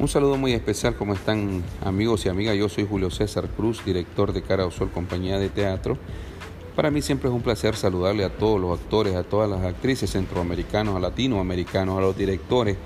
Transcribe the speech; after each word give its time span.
Un 0.00 0.06
saludo 0.06 0.36
muy 0.36 0.52
especial, 0.52 0.94
¿cómo 0.94 1.12
están 1.12 1.60
amigos 1.84 2.24
y 2.24 2.28
amigas? 2.28 2.56
Yo 2.56 2.68
soy 2.68 2.86
Julio 2.88 3.10
César 3.10 3.48
Cruz, 3.48 3.84
director 3.84 4.32
de 4.32 4.42
Cara 4.42 4.64
o 4.64 4.70
Sol, 4.70 4.90
compañía 4.94 5.40
de 5.40 5.48
teatro. 5.48 5.98
Para 6.76 6.92
mí 6.92 7.02
siempre 7.02 7.28
es 7.28 7.34
un 7.34 7.42
placer 7.42 7.74
saludarle 7.74 8.24
a 8.24 8.28
todos 8.28 8.60
los 8.60 8.78
actores, 8.78 9.16
a 9.16 9.24
todas 9.24 9.50
las 9.50 9.64
actrices 9.64 10.12
centroamericanos, 10.12 10.94
a 10.94 11.00
latinoamericanos, 11.00 11.98
a 11.98 12.00
los 12.00 12.16
directores, 12.16 12.76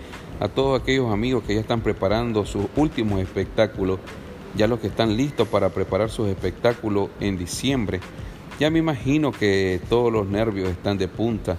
a 0.40 0.48
todos 0.48 0.80
aquellos 0.80 1.12
amigos 1.12 1.44
que 1.44 1.54
ya 1.54 1.60
están 1.60 1.82
preparando 1.82 2.46
sus 2.46 2.64
últimos 2.76 3.20
espectáculos, 3.20 3.98
ya 4.56 4.66
los 4.66 4.80
que 4.80 4.86
están 4.86 5.14
listos 5.14 5.46
para 5.48 5.68
preparar 5.68 6.08
sus 6.08 6.28
espectáculos 6.28 7.10
en 7.20 7.36
diciembre. 7.36 8.00
Ya 8.58 8.70
me 8.70 8.78
imagino 8.78 9.32
que 9.32 9.82
todos 9.90 10.10
los 10.10 10.28
nervios 10.28 10.70
están 10.70 10.96
de 10.96 11.08
punta 11.08 11.58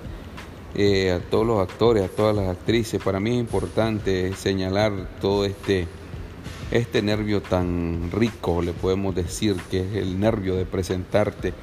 eh, 0.75 1.11
a 1.11 1.19
todos 1.19 1.45
los 1.45 1.59
actores, 1.59 2.03
a 2.03 2.07
todas 2.07 2.35
las 2.35 2.47
actrices. 2.47 3.01
Para 3.01 3.19
mí 3.19 3.31
es 3.31 3.39
importante 3.39 4.33
señalar 4.33 4.91
todo 5.21 5.45
este, 5.45 5.87
este 6.71 7.01
nervio 7.01 7.41
tan 7.41 8.09
rico, 8.11 8.61
le 8.61 8.73
podemos 8.73 9.13
decir, 9.13 9.55
que 9.69 9.81
es 9.81 9.95
el 9.95 10.19
nervio 10.19 10.55
de 10.55 10.65
presentarte 10.65 11.53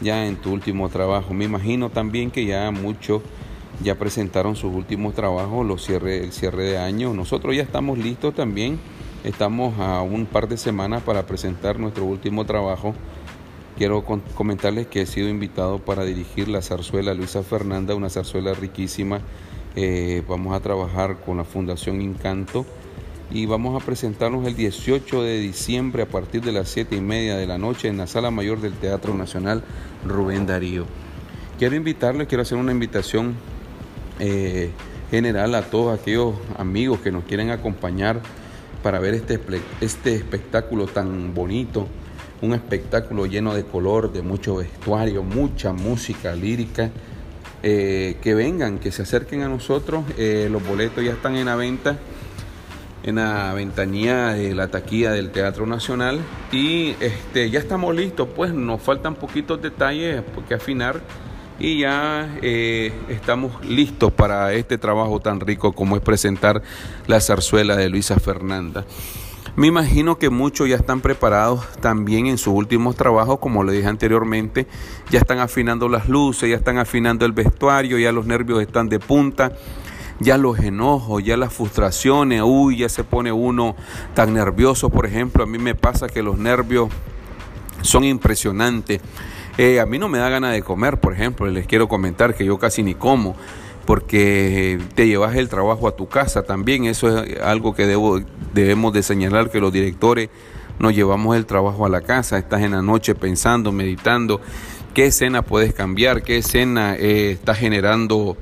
ya 0.00 0.26
en 0.26 0.36
tu 0.36 0.52
último 0.52 0.88
trabajo. 0.88 1.34
Me 1.34 1.44
imagino 1.44 1.90
también 1.90 2.30
que 2.30 2.46
ya 2.46 2.70
muchos 2.70 3.22
ya 3.82 3.96
presentaron 3.96 4.56
sus 4.56 4.72
últimos 4.72 5.14
trabajos, 5.14 5.66
los 5.66 5.84
cierre, 5.84 6.22
el 6.22 6.32
cierre 6.32 6.64
de 6.64 6.78
año. 6.78 7.12
Nosotros 7.12 7.54
ya 7.54 7.62
estamos 7.62 7.98
listos 7.98 8.34
también. 8.34 8.78
Estamos 9.24 9.78
a 9.80 10.02
un 10.02 10.26
par 10.26 10.48
de 10.48 10.56
semanas 10.56 11.02
para 11.02 11.26
presentar 11.26 11.78
nuestro 11.78 12.04
último 12.04 12.44
trabajo 12.44 12.94
Quiero 13.76 14.04
comentarles 14.04 14.86
que 14.86 15.02
he 15.02 15.06
sido 15.06 15.28
invitado 15.28 15.80
para 15.80 16.04
dirigir 16.04 16.46
la 16.46 16.62
zarzuela 16.62 17.12
Luisa 17.12 17.42
Fernanda, 17.42 17.96
una 17.96 18.08
zarzuela 18.08 18.54
riquísima. 18.54 19.20
Eh, 19.74 20.22
vamos 20.28 20.54
a 20.54 20.60
trabajar 20.60 21.18
con 21.26 21.38
la 21.38 21.44
Fundación 21.44 22.00
Encanto 22.00 22.64
y 23.32 23.46
vamos 23.46 23.82
a 23.82 23.84
presentarnos 23.84 24.46
el 24.46 24.54
18 24.54 25.24
de 25.24 25.40
diciembre 25.40 26.04
a 26.04 26.06
partir 26.06 26.42
de 26.42 26.52
las 26.52 26.68
7 26.68 26.94
y 26.94 27.00
media 27.00 27.36
de 27.36 27.48
la 27.48 27.58
noche 27.58 27.88
en 27.88 27.96
la 27.96 28.06
Sala 28.06 28.30
Mayor 28.30 28.60
del 28.60 28.74
Teatro 28.74 29.12
Nacional 29.12 29.64
Rubén 30.06 30.46
Darío. 30.46 30.86
Quiero 31.58 31.74
invitarles, 31.74 32.28
quiero 32.28 32.42
hacer 32.42 32.58
una 32.58 32.70
invitación 32.70 33.34
eh, 34.20 34.70
general 35.10 35.52
a 35.56 35.62
todos 35.62 35.98
aquellos 35.98 36.36
amigos 36.58 37.00
que 37.00 37.10
nos 37.10 37.24
quieren 37.24 37.50
acompañar 37.50 38.20
para 38.84 39.00
ver 39.00 39.14
este, 39.14 39.40
este 39.80 40.14
espectáculo 40.14 40.86
tan 40.86 41.34
bonito 41.34 41.88
un 42.42 42.54
espectáculo 42.54 43.26
lleno 43.26 43.54
de 43.54 43.64
color, 43.64 44.12
de 44.12 44.22
mucho 44.22 44.56
vestuario, 44.56 45.22
mucha 45.22 45.72
música 45.72 46.34
lírica. 46.34 46.90
Eh, 47.66 48.18
que 48.20 48.34
vengan, 48.34 48.78
que 48.78 48.92
se 48.92 49.02
acerquen 49.02 49.40
a 49.40 49.48
nosotros. 49.48 50.04
Eh, 50.18 50.48
los 50.50 50.62
boletos 50.66 51.02
ya 51.02 51.12
están 51.12 51.34
en 51.36 51.46
la 51.46 51.56
venta 51.56 51.96
en 53.04 53.16
la 53.16 53.52
ventanilla 53.52 54.32
de 54.32 54.54
la 54.54 54.68
taquilla 54.68 55.12
del 55.12 55.30
Teatro 55.30 55.66
Nacional 55.66 56.20
y 56.50 56.94
este, 57.00 57.50
ya 57.50 57.58
estamos 57.58 57.94
listos, 57.94 58.28
pues 58.34 58.52
nos 58.54 58.80
faltan 58.80 59.14
poquitos 59.14 59.60
detalles 59.60 60.22
que 60.48 60.54
afinar 60.54 61.02
y 61.60 61.80
ya 61.80 62.38
eh, 62.40 62.92
estamos 63.10 63.64
listos 63.64 64.10
para 64.10 64.54
este 64.54 64.78
trabajo 64.78 65.20
tan 65.20 65.40
rico 65.40 65.72
como 65.72 65.96
es 65.96 66.02
presentar 66.02 66.62
la 67.06 67.20
zarzuela 67.20 67.76
de 67.76 67.90
Luisa 67.90 68.18
Fernanda. 68.18 68.84
Me 69.56 69.68
imagino 69.68 70.18
que 70.18 70.30
muchos 70.30 70.68
ya 70.68 70.74
están 70.74 71.00
preparados 71.00 71.64
también 71.80 72.26
en 72.26 72.38
sus 72.38 72.54
últimos 72.54 72.96
trabajos, 72.96 73.38
como 73.38 73.62
le 73.62 73.72
dije 73.72 73.86
anteriormente, 73.86 74.66
ya 75.10 75.20
están 75.20 75.38
afinando 75.38 75.88
las 75.88 76.08
luces, 76.08 76.50
ya 76.50 76.56
están 76.56 76.78
afinando 76.78 77.24
el 77.24 77.30
vestuario, 77.30 77.96
ya 77.96 78.10
los 78.10 78.26
nervios 78.26 78.60
están 78.60 78.88
de 78.88 78.98
punta, 78.98 79.52
ya 80.18 80.38
los 80.38 80.58
enojos, 80.58 81.22
ya 81.22 81.36
las 81.36 81.52
frustraciones, 81.52 82.42
uy, 82.44 82.78
ya 82.78 82.88
se 82.88 83.04
pone 83.04 83.30
uno 83.30 83.76
tan 84.14 84.34
nervioso, 84.34 84.90
por 84.90 85.06
ejemplo, 85.06 85.44
a 85.44 85.46
mí 85.46 85.58
me 85.58 85.76
pasa 85.76 86.08
que 86.08 86.24
los 86.24 86.36
nervios 86.36 86.88
son 87.80 88.02
impresionantes. 88.02 89.00
Eh, 89.56 89.78
a 89.78 89.86
mí 89.86 90.00
no 90.00 90.08
me 90.08 90.18
da 90.18 90.30
ganas 90.30 90.52
de 90.52 90.62
comer, 90.62 90.98
por 90.98 91.12
ejemplo, 91.12 91.46
les 91.46 91.68
quiero 91.68 91.86
comentar 91.86 92.34
que 92.34 92.44
yo 92.44 92.58
casi 92.58 92.82
ni 92.82 92.96
como 92.96 93.36
porque 93.84 94.78
te 94.94 95.06
llevas 95.06 95.36
el 95.36 95.48
trabajo 95.48 95.88
a 95.88 95.96
tu 95.96 96.08
casa 96.08 96.42
también. 96.42 96.84
Eso 96.84 97.24
es 97.24 97.40
algo 97.40 97.74
que 97.74 97.86
debemos 97.86 98.92
de 98.92 99.02
señalar 99.02 99.50
que 99.50 99.60
los 99.60 99.72
directores 99.72 100.30
nos 100.78 100.94
llevamos 100.94 101.36
el 101.36 101.46
trabajo 101.46 101.86
a 101.86 101.88
la 101.88 102.00
casa. 102.00 102.38
Estás 102.38 102.62
en 102.62 102.72
la 102.72 102.82
noche 102.82 103.14
pensando, 103.14 103.72
meditando 103.72 104.40
qué 104.94 105.06
escena 105.06 105.42
puedes 105.42 105.74
cambiar, 105.74 106.22
qué 106.22 106.38
escena 106.38 106.96
eh, 106.96 107.32
está 107.32 107.54
generando 107.54 108.36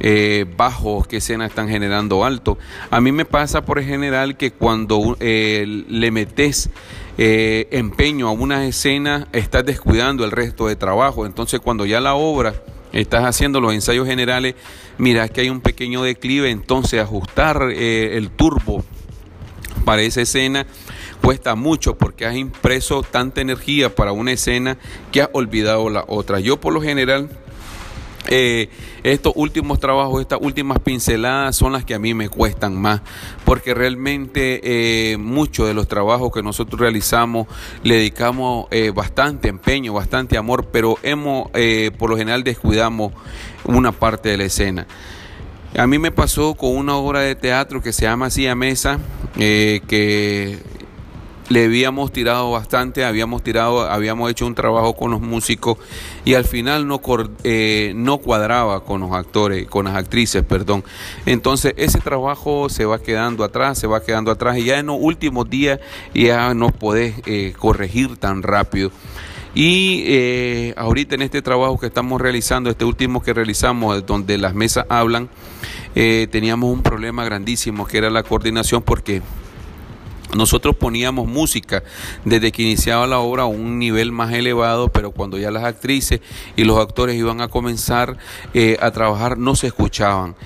eh, 0.00 0.46
bajos, 0.56 1.06
qué 1.06 1.16
escena 1.16 1.46
están 1.46 1.68
generando 1.68 2.24
alto. 2.24 2.58
A 2.90 3.00
mí 3.00 3.10
me 3.10 3.24
pasa 3.24 3.64
por 3.64 3.82
general 3.82 4.36
que 4.36 4.52
cuando 4.52 5.16
eh, 5.20 5.84
le 5.88 6.10
metes 6.10 6.70
empeño 7.20 8.28
a 8.28 8.30
una 8.30 8.64
escena, 8.66 9.26
estás 9.32 9.64
descuidando 9.64 10.24
el 10.24 10.30
resto 10.30 10.68
de 10.68 10.76
trabajo. 10.76 11.26
Entonces 11.26 11.58
cuando 11.58 11.84
ya 11.84 12.00
la 12.00 12.14
obra 12.14 12.54
estás 12.92 13.24
haciendo 13.24 13.60
los 13.60 13.72
ensayos 13.72 14.06
generales, 14.06 14.54
mira 14.98 15.28
que 15.28 15.42
hay 15.42 15.50
un 15.50 15.60
pequeño 15.60 16.02
declive, 16.02 16.50
entonces 16.50 17.00
ajustar 17.00 17.70
eh, 17.72 18.16
el 18.16 18.30
turbo 18.30 18.84
para 19.84 20.02
esa 20.02 20.20
escena 20.20 20.66
cuesta 21.22 21.54
mucho 21.54 21.96
porque 21.96 22.26
has 22.26 22.36
impreso 22.36 23.02
tanta 23.02 23.40
energía 23.40 23.94
para 23.94 24.12
una 24.12 24.32
escena 24.32 24.78
que 25.12 25.22
has 25.22 25.30
olvidado 25.32 25.90
la 25.90 26.04
otra. 26.06 26.40
Yo 26.40 26.58
por 26.58 26.72
lo 26.72 26.80
general 26.80 27.30
eh, 28.28 28.68
estos 29.02 29.32
últimos 29.36 29.80
trabajos, 29.80 30.20
estas 30.20 30.38
últimas 30.42 30.78
pinceladas 30.80 31.56
son 31.56 31.72
las 31.72 31.84
que 31.84 31.94
a 31.94 31.98
mí 31.98 32.12
me 32.12 32.28
cuestan 32.28 32.80
más, 32.80 33.00
porque 33.44 33.72
realmente 33.72 34.60
eh, 35.12 35.16
muchos 35.16 35.66
de 35.66 35.74
los 35.74 35.88
trabajos 35.88 36.30
que 36.32 36.42
nosotros 36.42 36.78
realizamos 36.78 37.46
le 37.82 37.96
dedicamos 37.96 38.66
eh, 38.70 38.92
bastante 38.94 39.48
empeño, 39.48 39.94
bastante 39.94 40.36
amor, 40.36 40.66
pero 40.70 40.98
hemos, 41.02 41.48
por 41.98 42.10
lo 42.10 42.16
general, 42.16 42.44
descuidamos 42.44 43.12
una 43.64 43.92
parte 43.92 44.28
de 44.28 44.36
la 44.36 44.44
escena. 44.44 44.86
A 45.76 45.86
mí 45.86 45.98
me 45.98 46.10
pasó 46.10 46.54
con 46.54 46.76
una 46.76 46.96
obra 46.96 47.20
de 47.20 47.34
teatro 47.34 47.82
que 47.82 47.92
se 47.92 48.02
llama 48.02 48.26
Así 48.26 48.46
a 48.46 48.54
Mesa, 48.54 48.98
que 49.36 50.58
le 51.48 51.64
habíamos 51.64 52.12
tirado 52.12 52.50
bastante, 52.50 53.04
habíamos 53.04 53.42
tirado, 53.42 53.90
habíamos 53.90 54.30
hecho 54.30 54.46
un 54.46 54.54
trabajo 54.54 54.94
con 54.94 55.10
los 55.10 55.20
músicos 55.20 55.78
y 56.24 56.34
al 56.34 56.44
final 56.44 56.86
no, 56.86 57.00
eh, 57.44 57.92
no 57.96 58.18
cuadraba 58.18 58.84
con 58.84 59.00
los 59.00 59.12
actores, 59.12 59.66
con 59.66 59.86
las 59.86 59.96
actrices, 59.96 60.42
perdón. 60.42 60.84
Entonces 61.26 61.74
ese 61.76 62.00
trabajo 62.00 62.68
se 62.68 62.84
va 62.84 62.98
quedando 63.00 63.44
atrás, 63.44 63.78
se 63.78 63.86
va 63.86 64.02
quedando 64.02 64.30
atrás 64.30 64.58
y 64.58 64.64
ya 64.64 64.78
en 64.78 64.86
los 64.86 64.98
últimos 65.00 65.48
días 65.48 65.80
ya 66.14 66.52
no 66.54 66.68
podés 66.68 67.14
eh, 67.26 67.54
corregir 67.56 68.16
tan 68.16 68.42
rápido. 68.42 68.90
Y 69.54 70.04
eh, 70.06 70.74
ahorita 70.76 71.14
en 71.14 71.22
este 71.22 71.40
trabajo 71.40 71.80
que 71.80 71.86
estamos 71.86 72.20
realizando, 72.20 72.68
este 72.68 72.84
último 72.84 73.22
que 73.22 73.32
realizamos, 73.32 74.04
donde 74.04 74.36
las 74.36 74.54
mesas 74.54 74.84
hablan, 74.88 75.28
teníamos 75.94 76.72
un 76.72 76.84
problema 76.84 77.24
grandísimo 77.24 77.84
que 77.84 77.98
era 77.98 78.08
la 78.08 78.22
coordinación 78.22 78.82
porque 78.82 79.20
nosotros 80.36 80.76
poníamos 80.76 81.26
música 81.26 81.82
desde 82.24 82.52
que 82.52 82.62
iniciaba 82.62 83.06
la 83.06 83.18
obra 83.18 83.44
a 83.44 83.46
un 83.46 83.78
nivel 83.78 84.12
más 84.12 84.32
elevado, 84.32 84.88
pero 84.88 85.10
cuando 85.10 85.38
ya 85.38 85.50
las 85.50 85.64
actrices 85.64 86.20
y 86.56 86.64
los 86.64 86.78
actores 86.78 87.16
iban 87.16 87.40
a 87.40 87.48
comenzar 87.48 88.18
eh, 88.54 88.76
a 88.80 88.90
trabajar 88.90 89.38
no 89.38 89.56
se 89.56 89.68
escuchaban. 89.68 90.36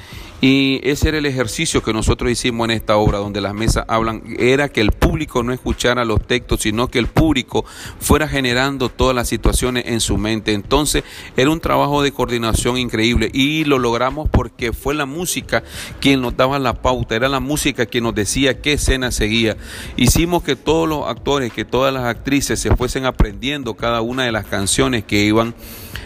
Y 0.44 0.80
ese 0.82 1.10
era 1.10 1.18
el 1.18 1.26
ejercicio 1.26 1.84
que 1.84 1.92
nosotros 1.92 2.28
hicimos 2.28 2.64
en 2.64 2.72
esta 2.72 2.96
obra, 2.96 3.18
donde 3.18 3.40
las 3.40 3.54
mesas 3.54 3.84
hablan, 3.86 4.24
era 4.40 4.68
que 4.68 4.80
el 4.80 4.90
público 4.90 5.44
no 5.44 5.52
escuchara 5.52 6.04
los 6.04 6.26
textos, 6.26 6.62
sino 6.62 6.88
que 6.88 6.98
el 6.98 7.06
público 7.06 7.64
fuera 8.00 8.26
generando 8.26 8.88
todas 8.88 9.14
las 9.14 9.28
situaciones 9.28 9.84
en 9.86 10.00
su 10.00 10.18
mente. 10.18 10.52
Entonces 10.52 11.04
era 11.36 11.48
un 11.48 11.60
trabajo 11.60 12.02
de 12.02 12.10
coordinación 12.10 12.76
increíble 12.76 13.30
y 13.32 13.62
lo 13.66 13.78
logramos 13.78 14.28
porque 14.28 14.72
fue 14.72 14.94
la 14.94 15.06
música 15.06 15.62
quien 16.00 16.20
nos 16.20 16.36
daba 16.36 16.58
la 16.58 16.74
pauta, 16.82 17.14
era 17.14 17.28
la 17.28 17.38
música 17.38 17.86
quien 17.86 18.02
nos 18.02 18.14
decía 18.16 18.60
qué 18.60 18.72
escena 18.72 19.12
seguía. 19.12 19.56
Hicimos 19.96 20.42
que 20.42 20.56
todos 20.56 20.88
los 20.88 21.06
actores, 21.06 21.52
que 21.52 21.64
todas 21.64 21.94
las 21.94 22.02
actrices 22.02 22.58
se 22.58 22.74
fuesen 22.74 23.06
aprendiendo 23.06 23.74
cada 23.74 24.00
una 24.00 24.24
de 24.24 24.32
las 24.32 24.46
canciones 24.46 25.04
que 25.04 25.24
iban 25.24 25.54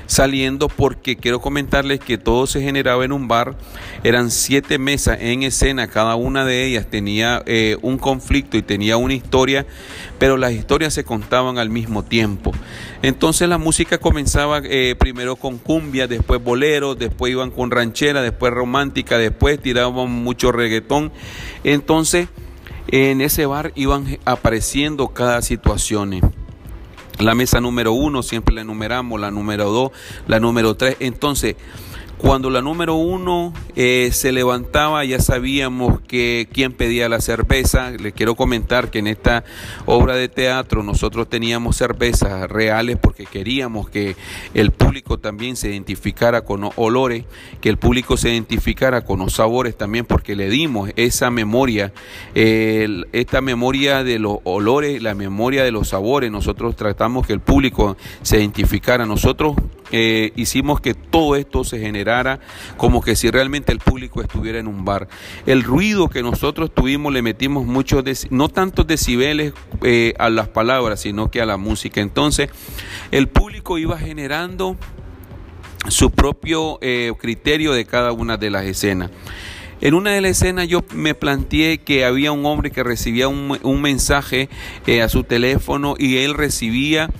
saliendo 0.06 0.68
porque 0.68 1.16
quiero 1.16 1.40
comentarles 1.40 2.00
que 2.00 2.18
todo 2.18 2.46
se 2.46 2.60
generaba 2.62 3.04
en 3.04 3.12
un 3.12 3.28
bar, 3.28 3.56
eran 4.04 4.30
siete 4.30 4.78
mesas 4.78 5.18
en 5.20 5.42
escena, 5.42 5.88
cada 5.88 6.14
una 6.16 6.44
de 6.44 6.64
ellas 6.64 6.86
tenía 6.88 7.42
eh, 7.46 7.76
un 7.82 7.98
conflicto 7.98 8.56
y 8.56 8.62
tenía 8.62 8.96
una 8.96 9.14
historia, 9.14 9.66
pero 10.18 10.36
las 10.36 10.52
historias 10.52 10.94
se 10.94 11.04
contaban 11.04 11.58
al 11.58 11.70
mismo 11.70 12.04
tiempo. 12.04 12.52
Entonces 13.02 13.48
la 13.48 13.58
música 13.58 13.98
comenzaba 13.98 14.60
eh, 14.64 14.94
primero 14.98 15.36
con 15.36 15.58
cumbia, 15.58 16.06
después 16.06 16.42
bolero, 16.42 16.94
después 16.94 17.32
iban 17.32 17.50
con 17.50 17.70
ranchera, 17.70 18.22
después 18.22 18.52
romántica, 18.52 19.18
después 19.18 19.60
tiraban 19.60 20.10
mucho 20.10 20.52
reggaetón. 20.52 21.12
Entonces 21.64 22.28
en 22.88 23.20
ese 23.20 23.46
bar 23.46 23.72
iban 23.74 24.18
apareciendo 24.24 25.08
cada 25.08 25.42
situación. 25.42 26.45
La 27.18 27.34
mesa 27.34 27.60
número 27.60 27.92
uno 27.92 28.22
siempre 28.22 28.54
la 28.54 28.60
enumeramos, 28.60 29.18
la 29.20 29.30
número 29.30 29.70
dos, 29.70 29.92
la 30.26 30.38
número 30.38 30.74
tres. 30.74 30.96
Entonces, 31.00 31.56
cuando 32.18 32.48
la 32.48 32.62
número 32.62 32.94
uno 32.94 33.52
eh, 33.74 34.08
se 34.12 34.32
levantaba, 34.32 35.04
ya 35.04 35.20
sabíamos 35.20 36.00
que 36.00 36.48
quién 36.50 36.72
pedía 36.72 37.08
la 37.08 37.20
cerveza. 37.20 37.90
Les 37.90 38.14
quiero 38.14 38.34
comentar 38.34 38.90
que 38.90 39.00
en 39.00 39.06
esta 39.06 39.44
obra 39.84 40.14
de 40.14 40.28
teatro 40.28 40.82
nosotros 40.82 41.28
teníamos 41.28 41.76
cervezas 41.76 42.48
reales 42.50 42.96
porque 42.96 43.26
queríamos 43.26 43.90
que 43.90 44.16
el 44.54 44.70
público 44.70 45.18
también 45.18 45.56
se 45.56 45.68
identificara 45.68 46.42
con 46.42 46.70
olores, 46.76 47.24
que 47.60 47.68
el 47.68 47.76
público 47.76 48.16
se 48.16 48.30
identificara 48.30 49.02
con 49.02 49.18
los 49.18 49.34
sabores 49.34 49.76
también 49.76 50.06
porque 50.06 50.34
le 50.34 50.48
dimos 50.48 50.90
esa 50.96 51.30
memoria, 51.30 51.92
esta 52.34 53.40
memoria 53.42 54.04
de 54.04 54.18
los 54.18 54.38
olores, 54.44 55.02
la 55.02 55.14
memoria 55.14 55.64
de 55.64 55.70
los 55.70 55.88
sabores. 55.88 56.30
Nosotros 56.30 56.76
tratamos 56.76 57.26
que 57.26 57.34
el 57.34 57.40
público 57.40 57.96
se 58.22 58.38
identificara. 58.38 59.04
Nosotros 59.04 59.56
eh, 59.92 60.32
hicimos 60.34 60.80
que 60.80 60.94
todo 60.94 61.36
esto 61.36 61.62
se 61.62 61.78
generara 61.78 62.05
como 62.76 63.02
que 63.02 63.16
si 63.16 63.30
realmente 63.30 63.72
el 63.72 63.78
público 63.78 64.20
estuviera 64.20 64.58
en 64.58 64.66
un 64.66 64.84
bar. 64.84 65.08
El 65.46 65.62
ruido 65.62 66.08
que 66.08 66.22
nosotros 66.22 66.72
tuvimos 66.72 67.12
le 67.12 67.22
metimos 67.22 67.66
muchos, 67.66 68.04
no 68.30 68.48
tantos 68.48 68.86
decibeles 68.86 69.52
eh, 69.82 70.14
a 70.18 70.30
las 70.30 70.48
palabras, 70.48 71.00
sino 71.00 71.30
que 71.30 71.40
a 71.40 71.46
la 71.46 71.56
música. 71.56 72.00
Entonces, 72.00 72.50
el 73.10 73.28
público 73.28 73.78
iba 73.78 73.98
generando 73.98 74.76
su 75.88 76.10
propio 76.10 76.78
eh, 76.80 77.12
criterio 77.18 77.72
de 77.72 77.84
cada 77.84 78.12
una 78.12 78.36
de 78.36 78.50
las 78.50 78.64
escenas. 78.64 79.10
En 79.80 79.94
una 79.94 80.12
de 80.12 80.20
las 80.22 80.32
escenas 80.32 80.68
yo 80.68 80.84
me 80.94 81.14
planteé 81.14 81.78
que 81.78 82.04
había 82.04 82.32
un 82.32 82.46
hombre 82.46 82.70
que 82.70 82.82
recibía 82.82 83.28
un, 83.28 83.58
un 83.62 83.82
mensaje 83.82 84.48
a 85.02 85.08
su 85.10 85.22
teléfono 85.22 85.96
y 85.98 86.18
él 86.18 86.32
recibía 86.32 87.10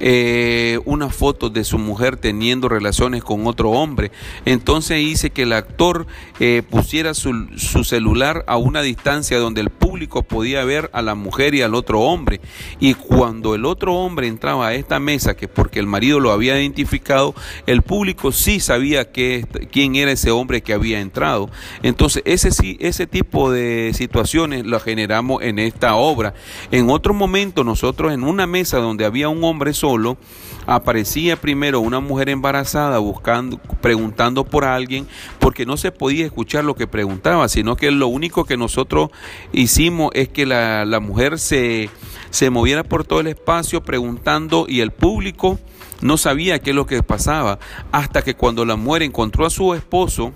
eh, 0.00 0.78
una 0.84 1.10
foto 1.10 1.50
de 1.50 1.64
su 1.64 1.78
mujer 1.78 2.16
teniendo 2.16 2.68
relaciones 2.68 3.24
con 3.24 3.46
otro 3.46 3.70
hombre. 3.70 4.10
Entonces 4.44 5.00
hice 5.02 5.30
que 5.30 5.42
el 5.42 5.52
actor 5.52 6.06
eh, 6.40 6.62
pusiera 6.68 7.14
su, 7.14 7.48
celular 7.84 8.44
a 8.46 8.56
una 8.56 8.82
distancia 8.82 9.38
donde 9.38 9.60
el 9.60 9.70
público 9.70 10.22
podía 10.22 10.64
ver 10.64 10.90
a 10.92 11.02
la 11.02 11.14
mujer 11.14 11.54
y 11.54 11.62
al 11.62 11.74
otro 11.74 12.00
hombre. 12.00 12.40
Y 12.78 12.94
cuando 12.94 13.54
el 13.54 13.64
otro 13.64 13.94
hombre 13.94 14.28
entraba 14.28 14.68
a 14.68 14.74
esta 14.74 15.00
mesa, 15.00 15.34
que 15.34 15.48
porque 15.48 15.80
el 15.80 15.86
marido 15.86 16.20
lo 16.20 16.30
había 16.30 16.60
identificado, 16.60 17.34
el 17.66 17.82
público 17.82 18.32
sí 18.32 18.60
sabía 18.60 19.10
quién 19.10 19.96
era 19.96 20.12
ese 20.12 20.30
hombre 20.30 20.62
que 20.62 20.72
había 20.72 21.00
entrado. 21.00 21.50
Entonces 21.82 22.22
ese, 22.24 22.50
ese 22.80 23.06
tipo 23.06 23.50
de 23.50 23.92
situaciones 23.94 24.64
lo 24.64 24.78
generamos 24.80 25.42
en 25.42 25.58
esta 25.58 25.96
obra. 25.96 26.34
En 26.70 26.90
otro 26.90 27.14
momento 27.14 27.64
nosotros 27.64 28.12
en 28.12 28.24
una 28.24 28.46
mesa 28.46 28.78
donde 28.78 29.04
había 29.04 29.28
un 29.28 29.42
hombre 29.44 29.74
aparecía 30.66 31.36
primero 31.36 31.80
una 31.80 32.00
mujer 32.00 32.28
embarazada 32.28 32.98
buscando, 32.98 33.58
preguntando 33.80 34.44
por 34.44 34.64
alguien, 34.64 35.06
porque 35.38 35.64
no 35.64 35.76
se 35.76 35.92
podía 35.92 36.26
escuchar 36.26 36.64
lo 36.64 36.74
que 36.74 36.86
preguntaba, 36.86 37.48
sino 37.48 37.76
que 37.76 37.90
lo 37.90 38.08
único 38.08 38.44
que 38.44 38.56
nosotros 38.56 39.10
hicimos 39.52 40.10
es 40.14 40.28
que 40.28 40.44
la, 40.44 40.84
la 40.84 41.00
mujer 41.00 41.38
se, 41.38 41.88
se 42.30 42.50
moviera 42.50 42.84
por 42.84 43.04
todo 43.04 43.20
el 43.20 43.28
espacio 43.28 43.82
preguntando 43.82 44.66
y 44.68 44.80
el 44.80 44.90
público 44.90 45.58
no 46.02 46.16
sabía 46.16 46.58
qué 46.58 46.70
es 46.70 46.76
lo 46.76 46.86
que 46.86 47.02
pasaba, 47.02 47.58
hasta 47.90 48.22
que 48.22 48.34
cuando 48.34 48.64
la 48.64 48.76
mujer 48.76 49.02
encontró 49.02 49.46
a 49.46 49.50
su 49.50 49.74
esposo, 49.74 50.32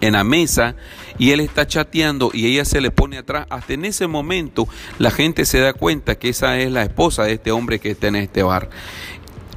en 0.00 0.12
la 0.12 0.24
mesa 0.24 0.76
y 1.18 1.32
él 1.32 1.40
está 1.40 1.66
chateando 1.66 2.30
y 2.32 2.46
ella 2.46 2.64
se 2.64 2.80
le 2.80 2.90
pone 2.90 3.18
atrás, 3.18 3.46
hasta 3.50 3.74
en 3.74 3.84
ese 3.84 4.06
momento 4.06 4.68
la 4.98 5.10
gente 5.10 5.44
se 5.44 5.58
da 5.58 5.72
cuenta 5.72 6.18
que 6.18 6.30
esa 6.30 6.58
es 6.58 6.70
la 6.70 6.82
esposa 6.82 7.24
de 7.24 7.34
este 7.34 7.50
hombre 7.50 7.78
que 7.78 7.90
está 7.90 8.08
en 8.08 8.16
este 8.16 8.42
bar. 8.42 8.70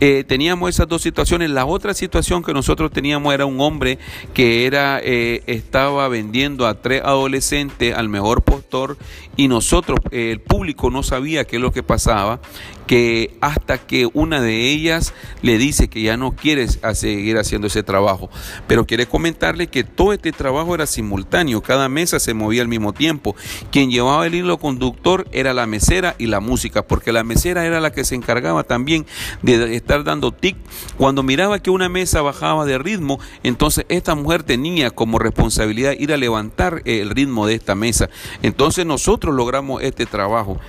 Eh, 0.03 0.23
teníamos 0.27 0.67
esas 0.67 0.87
dos 0.87 1.03
situaciones. 1.03 1.51
La 1.51 1.65
otra 1.65 1.93
situación 1.93 2.41
que 2.41 2.53
nosotros 2.53 2.89
teníamos 2.89 3.35
era 3.35 3.45
un 3.45 3.61
hombre 3.61 3.99
que 4.33 4.65
era 4.65 4.99
eh, 4.99 5.43
estaba 5.45 6.07
vendiendo 6.07 6.65
a 6.65 6.81
tres 6.81 7.03
adolescentes 7.03 7.95
al 7.95 8.09
mejor 8.09 8.41
postor 8.41 8.97
y 9.37 9.47
nosotros, 9.47 9.99
el 10.09 10.41
público 10.41 10.89
no 10.89 11.03
sabía 11.03 11.45
qué 11.45 11.57
es 11.57 11.61
lo 11.61 11.71
que 11.71 11.83
pasaba 11.83 12.41
que 12.87 13.37
hasta 13.41 13.77
que 13.77 14.09
una 14.13 14.41
de 14.41 14.69
ellas 14.69 15.13
le 15.41 15.57
dice 15.57 15.87
que 15.87 16.01
ya 16.01 16.17
no 16.17 16.35
quiere 16.35 16.67
seguir 16.67 17.37
haciendo 17.37 17.67
ese 17.67 17.83
trabajo. 17.83 18.29
Pero 18.67 18.85
quiere 18.85 19.05
comentarle 19.05 19.67
que 19.67 19.83
todo 19.83 20.13
este 20.13 20.31
trabajo 20.31 20.75
era 20.75 20.85
simultáneo, 20.85 21.61
cada 21.61 21.89
mesa 21.89 22.19
se 22.19 22.33
movía 22.33 22.61
al 22.61 22.67
mismo 22.67 22.93
tiempo. 22.93 23.35
Quien 23.71 23.91
llevaba 23.91 24.27
el 24.27 24.35
hilo 24.35 24.57
conductor 24.57 25.27
era 25.31 25.53
la 25.53 25.67
mesera 25.67 26.15
y 26.17 26.27
la 26.27 26.39
música, 26.39 26.83
porque 26.83 27.11
la 27.11 27.23
mesera 27.23 27.65
era 27.65 27.79
la 27.79 27.91
que 27.91 28.03
se 28.03 28.15
encargaba 28.15 28.63
también 28.63 29.05
de 29.41 29.75
estar 29.75 30.03
dando 30.03 30.31
tic. 30.31 30.57
Cuando 30.97 31.23
miraba 31.23 31.59
que 31.59 31.69
una 31.69 31.89
mesa 31.89 32.21
bajaba 32.21 32.65
de 32.65 32.77
ritmo, 32.77 33.19
entonces 33.43 33.85
esta 33.89 34.15
mujer 34.15 34.43
tenía 34.43 34.91
como 34.91 35.19
responsabilidad 35.19 35.93
ir 35.97 36.13
a 36.13 36.17
levantar 36.17 36.81
el 36.85 37.09
ritmo 37.09 37.47
de 37.47 37.55
esta 37.55 37.75
mesa. 37.75 38.09
Entonces 38.41 38.85
nosotros 38.85 39.35
logramos 39.35 39.81
este 39.81 40.05
trabajo. 40.05 40.59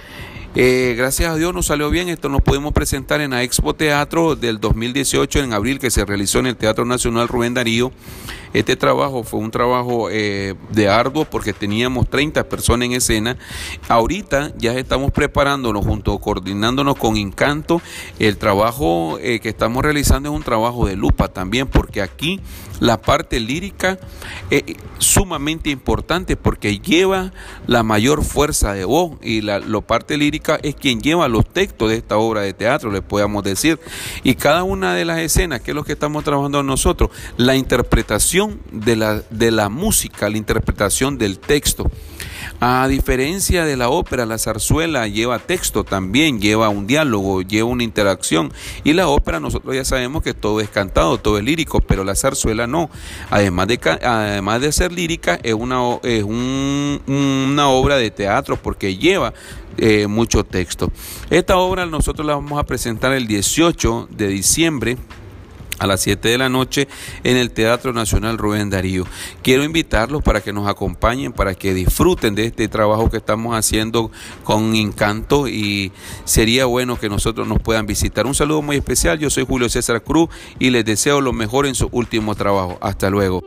Eh, 0.55 0.95
gracias 0.99 1.31
a 1.31 1.37
Dios 1.37 1.55
nos 1.55 1.67
salió 1.67 1.89
bien, 1.89 2.11
esto 2.11 2.29
nos 2.29 2.43
pudimos 2.43 2.75
presentar 2.75 3.23
en 3.23 3.31
la 3.31 3.43
Expo 3.43 3.75
Teatro 3.75 4.37
del 4.37 4.61
2018 4.61 5.39
en 5.39 5.55
abril 5.55 5.79
que 5.79 5.91
se 5.91 6.05
realizó 6.05 6.41
en 6.41 6.47
el 6.47 6.57
Teatro 6.57 6.85
Nacional 6.85 7.27
Rubén 7.27 7.55
Darío. 7.55 7.91
Este 8.53 8.77
trabajo 8.77 9.25
fue 9.25 9.41
un 9.41 9.51
trabajo 9.51 10.09
eh, 10.11 10.55
de 10.71 10.89
arduo 10.89 11.25
porque 11.25 11.53
teníamos 11.53 12.09
30 12.09 12.45
personas 12.45 12.87
en 12.87 12.93
escena. 12.93 13.37
Ahorita 13.89 14.53
ya 14.59 14.75
estamos 14.75 15.11
preparándonos 15.13 15.85
junto, 15.85 16.19
coordinándonos 16.19 16.97
con 16.97 17.17
Encanto. 17.17 17.81
El 18.19 18.37
trabajo 18.37 19.19
eh, 19.21 19.41
que 19.41 19.49
estamos 19.49 19.83
realizando 19.83 20.31
es 20.31 20.35
un 20.35 20.43
trabajo 20.43 20.87
de 20.87 20.97
lupa 20.97 21.29
también 21.29 21.67
porque 21.67 22.03
aquí 22.03 22.41
la 22.83 23.01
parte 23.01 23.39
lírica 23.39 23.97
es 24.51 24.65
sumamente 24.99 25.71
importante 25.71 26.37
porque 26.37 26.81
lleva 26.81 27.33
la 27.69 27.85
mayor 27.85 28.25
fuerza 28.25 28.73
de 28.75 28.85
voz 28.85 29.13
y 29.23 29.41
la, 29.41 29.61
parte 29.87 30.17
lírica 30.17 30.59
es 30.65 30.75
quien 30.75 31.01
lleva 31.01 31.29
los 31.29 31.47
textos 31.47 31.91
de 31.91 31.97
esta 31.99 32.17
obra 32.17 32.41
de 32.41 32.55
teatro, 32.55 32.91
le 32.91 33.01
podemos 33.01 33.45
decir. 33.45 33.79
Y 34.25 34.35
cada 34.35 34.65
una 34.65 34.97
de 34.97 35.05
las 35.05 35.21
escenas, 35.21 35.61
que 35.61 35.71
es 35.71 35.75
lo 35.77 35.85
que 35.85 35.93
estamos 35.93 36.25
trabajando 36.25 36.61
nosotros, 36.65 37.11
la 37.37 37.55
interpretación 37.55 38.42
de 38.71 38.97
la, 38.97 39.23
de 39.31 39.51
la 39.51 39.69
música, 39.69 40.29
la 40.29 40.37
interpretación 40.37 41.19
del 41.19 41.39
texto. 41.39 41.91
A 42.61 42.87
diferencia 42.89 43.65
de 43.65 43.77
la 43.77 43.89
ópera, 43.89 44.25
la 44.25 44.39
zarzuela 44.39 45.09
lleva 45.09 45.39
texto 45.41 45.85
también, 45.85 46.41
lleva 46.41 46.69
un 46.69 46.87
diálogo, 46.87 47.43
lleva 47.43 47.69
una 47.69 47.83
interacción. 47.83 48.53
Y 48.85 48.93
la 48.93 49.09
ópera 49.09 49.41
nosotros 49.41 49.75
ya 49.75 49.85
sabemos 49.85 50.23
que 50.23 50.35
todo 50.35 50.61
es 50.61 50.69
cantado, 50.69 51.19
todo 51.19 51.39
es 51.39 51.45
lírico, 51.45 51.81
pero 51.81 52.05
la 52.05 52.15
zarzuela 52.15 52.67
no. 52.67 52.89
Además 53.31 53.67
de, 53.67 53.81
además 54.05 54.61
de 54.61 54.73
ser 54.73 54.93
lírica, 54.93 55.39
es 55.43 55.55
una, 55.55 55.99
es 56.03 56.23
una 56.25 57.69
obra 57.69 57.97
de 57.97 58.11
teatro 58.11 58.57
porque 58.57 58.97
lleva 58.97 59.35
eh, 59.79 60.07
mucho 60.07 60.45
texto. 60.45 60.93
Esta 61.31 61.57
obra 61.57 61.87
nosotros 61.87 62.27
la 62.27 62.35
vamos 62.35 62.61
a 62.61 62.65
presentar 62.65 63.13
el 63.13 63.27
18 63.27 64.09
de 64.11 64.29
diciembre 64.29 64.97
a 65.79 65.87
las 65.87 66.01
7 66.03 66.29
de 66.29 66.39
la 66.39 66.49
noche 66.49 66.89
en 67.25 67.37
el 67.37 67.51
Teatro 67.51 67.93
Nacional 67.93 68.39
Rubén 68.39 68.71
Darío. 68.71 69.07
Quiero 69.43 69.65
invitarlos 69.65 70.23
para 70.23 70.41
que 70.41 70.53
nos 70.53 70.69
acompañen, 70.69 71.33
para 71.33 71.55
que 71.55 71.75
disfruten 71.75 72.35
de 72.35 72.47
este 72.47 72.69
trabajo 72.69 73.11
que 73.11 73.17
estamos 73.17 73.57
haciendo 73.57 74.11
con 74.45 74.75
encanto 74.75 75.49
y 75.49 75.93
sería 76.25 76.67
bueno 76.67 76.99
que 76.99 77.09
nosotros 77.09 77.47
nos 77.47 77.61
puedan 77.61 77.87
visitar. 77.87 78.27
Un 78.27 78.35
saludo 78.35 78.63
muy 78.63 78.77
especial, 78.77 79.19
yo 79.19 79.31
soy 79.31 79.45
Julio 79.47 79.69
César 79.69 80.03
Cruz 80.03 80.29
y 80.59 80.71
les 80.71 80.85
deseo 80.85 81.21
lo 81.21 81.33
mejor 81.33 81.67
en 81.67 81.75
su 81.75 81.89
último 81.93 82.35
trabajo. 82.35 82.79
Hasta 82.81 83.11
luego. 83.11 83.43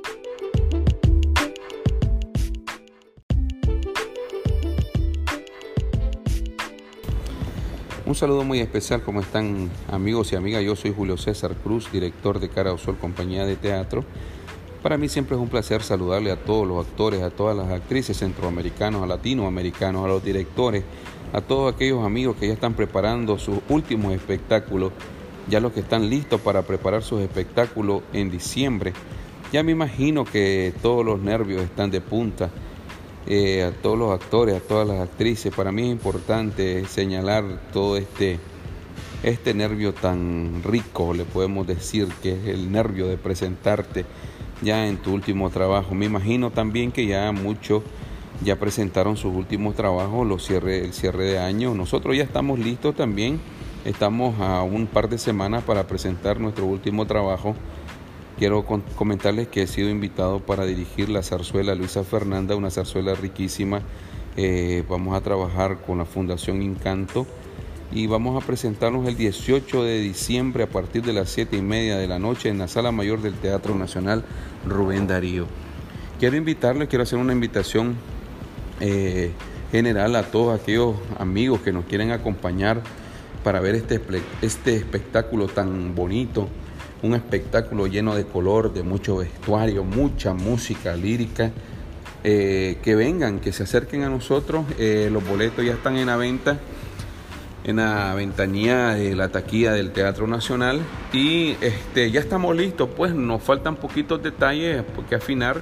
Un 8.07 8.13
saludo 8.13 8.43
muy 8.43 8.59
especial, 8.59 9.01
¿cómo 9.01 9.19
están 9.19 9.67
amigos 9.91 10.31
y 10.31 10.35
amigas? 10.35 10.63
Yo 10.63 10.75
soy 10.75 10.93
Julio 10.95 11.17
César 11.17 11.55
Cruz, 11.55 11.91
director 11.91 12.39
de 12.39 12.49
Cara 12.49 12.77
Sol 12.77 12.97
Compañía 13.01 13.47
de 13.47 13.55
Teatro. 13.55 14.05
Para 14.83 14.95
mí 14.95 15.09
siempre 15.09 15.35
es 15.35 15.41
un 15.41 15.49
placer 15.49 15.81
saludarle 15.81 16.29
a 16.29 16.35
todos 16.35 16.67
los 16.67 16.85
actores, 16.85 17.23
a 17.23 17.31
todas 17.31 17.57
las 17.57 17.71
actrices 17.71 18.15
centroamericanos, 18.19 19.01
a 19.01 19.07
latinoamericanos, 19.07 20.05
a 20.05 20.07
los 20.07 20.23
directores, 20.23 20.83
a 21.33 21.41
todos 21.41 21.73
aquellos 21.73 22.05
amigos 22.05 22.35
que 22.35 22.45
ya 22.45 22.53
están 22.53 22.75
preparando 22.75 23.39
sus 23.39 23.57
últimos 23.69 24.13
espectáculos, 24.13 24.91
ya 25.49 25.59
los 25.59 25.73
que 25.73 25.79
están 25.79 26.07
listos 26.07 26.39
para 26.41 26.61
preparar 26.61 27.01
sus 27.01 27.21
espectáculos 27.21 28.03
en 28.13 28.29
diciembre. 28.29 28.93
Ya 29.51 29.63
me 29.63 29.71
imagino 29.71 30.25
que 30.25 30.75
todos 30.83 31.03
los 31.03 31.19
nervios 31.21 31.63
están 31.63 31.89
de 31.89 32.01
punta 32.01 32.51
eh, 33.27 33.63
a 33.63 33.71
todos 33.71 33.97
los 33.97 34.11
actores, 34.11 34.55
a 34.55 34.59
todas 34.59 34.87
las 34.87 34.99
actrices. 34.99 35.53
Para 35.53 35.71
mí 35.71 35.83
es 35.83 35.91
importante 35.91 36.85
señalar 36.85 37.43
todo 37.73 37.97
este, 37.97 38.39
este 39.23 39.53
nervio 39.53 39.93
tan 39.93 40.61
rico, 40.63 41.13
le 41.13 41.25
podemos 41.25 41.65
decir, 41.65 42.07
que 42.21 42.33
es 42.33 42.47
el 42.47 42.71
nervio 42.71 43.07
de 43.07 43.17
presentarte 43.17 44.05
ya 44.61 44.87
en 44.87 44.97
tu 44.97 45.13
último 45.13 45.49
trabajo. 45.49 45.95
Me 45.95 46.05
imagino 46.05 46.51
también 46.51 46.91
que 46.91 47.05
ya 47.05 47.31
muchos 47.31 47.83
ya 48.43 48.57
presentaron 48.57 49.17
sus 49.17 49.33
últimos 49.33 49.75
trabajos, 49.75 50.27
los 50.27 50.45
cierre, 50.45 50.83
el 50.83 50.93
cierre 50.93 51.25
de 51.25 51.39
año. 51.39 51.73
Nosotros 51.73 52.15
ya 52.15 52.23
estamos 52.23 52.59
listos 52.59 52.95
también. 52.95 53.39
Estamos 53.85 54.39
a 54.39 54.63
un 54.63 54.87
par 54.87 55.09
de 55.09 55.17
semanas 55.17 55.63
para 55.63 55.87
presentar 55.87 56.39
nuestro 56.39 56.65
último 56.65 57.05
trabajo 57.05 57.55
quiero 58.37 58.65
comentarles 58.65 59.47
que 59.47 59.63
he 59.63 59.67
sido 59.67 59.89
invitado 59.89 60.39
para 60.39 60.65
dirigir 60.65 61.09
la 61.09 61.23
zarzuela 61.23 61.75
Luisa 61.75 62.03
Fernanda, 62.03 62.55
una 62.55 62.69
zarzuela 62.69 63.15
riquísima. 63.15 63.81
Eh, 64.37 64.83
vamos 64.89 65.15
a 65.15 65.21
trabajar 65.21 65.81
con 65.81 65.97
la 65.97 66.05
Fundación 66.05 66.61
Encanto 66.61 67.25
y 67.91 68.07
vamos 68.07 68.41
a 68.41 68.45
presentarnos 68.45 69.07
el 69.07 69.15
18 69.15 69.83
de 69.83 69.99
diciembre 69.99 70.63
a 70.63 70.67
partir 70.67 71.03
de 71.03 71.13
las 71.13 71.29
7 71.29 71.55
y 71.55 71.61
media 71.61 71.97
de 71.97 72.07
la 72.07 72.19
noche 72.19 72.49
en 72.49 72.57
la 72.57 72.67
Sala 72.67 72.91
Mayor 72.91 73.21
del 73.21 73.35
Teatro 73.35 73.75
Nacional 73.75 74.25
Rubén 74.67 75.07
Darío. 75.07 75.47
Quiero 76.19 76.35
invitarles, 76.35 76.89
quiero 76.89 77.03
hacer 77.03 77.19
una 77.19 77.33
invitación 77.33 77.95
eh, 78.79 79.31
general 79.71 80.15
a 80.15 80.23
todos 80.23 80.59
aquellos 80.59 80.95
amigos 81.19 81.61
que 81.61 81.71
nos 81.71 81.85
quieren 81.85 82.11
acompañar 82.11 82.81
para 83.43 83.59
ver 83.59 83.75
este, 83.75 84.01
este 84.41 84.75
espectáculo 84.75 85.47
tan 85.47 85.95
bonito, 85.95 86.49
un 87.05 87.15
espectáculo 87.15 87.87
lleno 87.87 88.15
de 88.15 88.25
color, 88.25 88.73
de 88.73 88.83
mucho 88.83 89.17
vestuario, 89.17 89.83
mucha 89.83 90.33
música 90.33 90.95
lírica. 90.95 91.51
Eh, 92.27 92.79
que 92.81 92.95
vengan, 92.95 93.39
que 93.39 93.53
se 93.53 93.61
acerquen 93.63 94.01
a 94.01 94.09
nosotros. 94.09 94.65
Eh, 94.79 95.09
los 95.11 95.23
boletos 95.27 95.63
ya 95.63 95.73
están 95.73 95.95
en 95.97 96.07
la 96.07 96.17
venta 96.17 96.57
en 97.65 97.77
la 97.77 98.13
ventanilla 98.13 98.93
de 98.93 99.15
la 99.15 99.29
taquilla 99.29 99.73
del 99.73 99.91
Teatro 99.91 100.27
Nacional 100.27 100.81
y 101.11 101.55
este, 101.61 102.11
ya 102.11 102.19
estamos 102.19 102.55
listos, 102.55 102.89
pues 102.95 103.13
nos 103.15 103.41
faltan 103.41 103.75
poquitos 103.75 104.21
detalles 104.21 104.83
que 105.09 105.15
afinar 105.15 105.61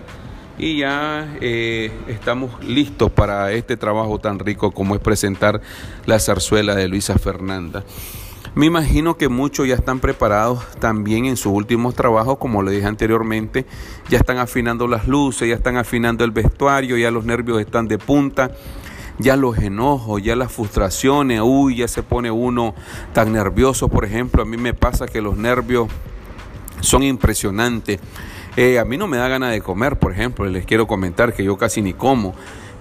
y 0.58 0.80
ya 0.80 1.36
eh, 1.40 1.92
estamos 2.08 2.64
listos 2.64 3.10
para 3.10 3.54
este 3.54 3.78
trabajo 3.78 4.20
tan 4.20 4.40
rico 4.40 4.72
como 4.72 4.96
es 4.96 5.02
presentar 5.02 5.62
la 6.06 6.20
zarzuela 6.20 6.76
de 6.76 6.90
Luisa 6.90 7.18
Fernanda. 7.18 7.84
Me 8.56 8.68
imagino 8.68 9.18
que 9.18 9.30
muchos 9.30 9.68
ya 9.68 9.74
están 9.74 10.00
preparados 10.00 10.64
también 10.80 11.26
en 11.26 11.38
sus 11.38 11.54
últimos 11.54 11.96
trabajos, 11.96 12.38
como 12.38 12.62
le 12.62 12.72
dije 12.72 12.86
anteriormente, 12.86 13.66
ya 14.10 14.20
están 14.20 14.38
afinando 14.38 14.88
las 14.88 15.08
luces, 15.08 15.50
ya 15.50 15.56
están 15.56 15.78
afinando 15.78 16.24
el 16.24 16.32
vestuario, 16.32 16.96
ya 16.98 17.10
los 17.10 17.26
nervios 17.26 17.60
están 17.60 17.88
de 17.88 17.98
punta 17.98 18.52
ya 19.20 19.36
los 19.36 19.58
enojos, 19.58 20.22
ya 20.24 20.36
las 20.36 20.52
frustraciones, 20.52 21.42
uy, 21.44 21.78
ya 21.78 21.88
se 21.88 22.04
pone 22.04 22.32
uno 22.32 22.74
tan 23.14 23.32
nervioso, 23.32 23.88
por 23.88 24.06
ejemplo, 24.06 24.42
a 24.42 24.46
mí 24.46 24.58
me 24.58 24.74
pasa 24.74 25.06
que 25.06 25.22
los 25.22 25.38
nervios 25.38 25.88
son 26.82 27.04
impresionantes. 27.04 28.00
Eh, 28.56 28.80
a 28.80 28.86
mí 28.86 28.98
no 28.98 29.08
me 29.08 29.18
da 29.18 29.28
ganas 29.28 29.52
de 29.52 29.62
comer, 29.62 29.98
por 29.98 30.12
ejemplo, 30.12 30.46
les 30.46 30.66
quiero 30.66 30.88
comentar 30.88 31.34
que 31.34 31.44
yo 31.44 31.58
casi 31.58 31.82
ni 31.82 31.94
como 31.94 32.34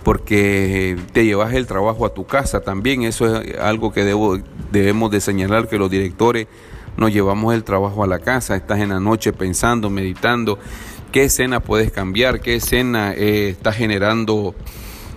porque 0.03 0.97
te 1.13 1.25
llevas 1.25 1.55
el 1.55 1.67
trabajo 1.67 2.05
a 2.05 2.13
tu 2.13 2.27
casa 2.27 2.61
también, 2.61 3.03
eso 3.03 3.41
es 3.41 3.59
algo 3.59 3.93
que 3.93 4.05
debo, 4.05 4.37
debemos 4.73 5.11
de 5.11 5.21
señalar 5.21 5.69
que 5.69 5.79
los 5.79 5.91
directores 5.91 6.49
nos 6.97 7.13
llevamos 7.13 7.55
el 7.55 7.63
trabajo 7.63 8.03
a 8.03 8.07
la 8.07 8.19
casa, 8.19 8.57
estás 8.57 8.81
en 8.81 8.89
la 8.89 9.01
noche 9.01 9.33
pensando, 9.33 9.91
meditando, 9.91 10.59
qué 11.13 11.25
escena 11.25 11.61
puedes 11.61 11.93
cambiar, 11.93 12.41
qué 12.41 12.57
escena 12.57 13.13
eh, 13.15 13.51
está 13.51 13.73
generando 13.73 14.55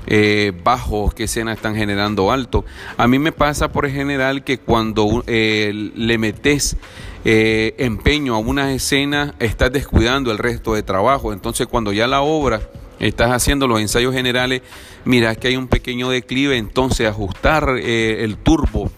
eh, 0.08 0.54
bajos, 0.64 1.16
qué 1.16 1.24
escenas 1.24 1.58
están 1.58 1.76
generando 1.76 2.32
alto. 2.32 2.64
A 2.98 3.08
mí 3.08 3.18
me 3.18 3.32
pasa 3.32 3.72
por 3.72 3.90
general 3.90 4.44
que 4.44 4.60
cuando 4.60 5.24
eh, 5.26 5.72
le 5.96 6.18
metes 6.20 6.78
eh, 7.24 7.74
empeño 7.80 8.36
a 8.36 8.38
una 8.38 8.72
escena, 8.74 9.34
estás 9.40 9.72
descuidando 9.72 10.32
el 10.32 10.38
resto 10.38 10.76
de 10.76 10.84
trabajo. 10.84 11.34
Entonces 11.34 11.66
cuando 11.66 11.92
ya 11.92 12.06
la 12.06 12.22
obra 12.22 12.62
estás 13.00 13.32
haciendo 13.32 13.68
los 13.68 13.80
ensayos 13.80 14.14
generales, 14.14 14.62
mira 15.06 15.36
que 15.36 15.48
hay 15.48 15.56
un 15.56 15.68
pequeño 15.68 16.10
declive, 16.10 16.58
entonces 16.58 17.08
ajustar 17.08 17.70
el 17.80 18.38
turbo 18.38 18.92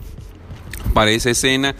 para 0.97 1.11
esa 1.11 1.29
escena 1.29 1.75